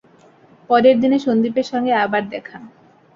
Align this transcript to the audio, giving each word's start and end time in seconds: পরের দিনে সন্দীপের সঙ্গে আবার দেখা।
পরের 0.69 0.95
দিনে 0.99 1.17
সন্দীপের 1.19 1.67
সঙ্গে 1.71 1.93
আবার 2.05 2.23
দেখা। 2.29 2.57